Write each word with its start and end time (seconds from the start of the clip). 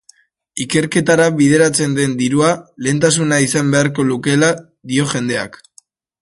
Ikerketara 0.63 1.27
bideratzen 1.41 1.93
den 1.99 2.15
dirua 2.21 2.49
lehentasuna 2.87 3.39
izan 3.49 3.71
beharko 3.77 4.07
lukeela 4.13 4.51
dio 4.95 5.07
gendeak. 5.15 5.63